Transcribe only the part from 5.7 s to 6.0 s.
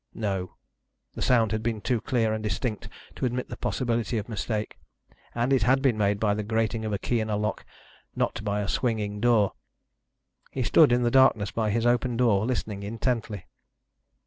been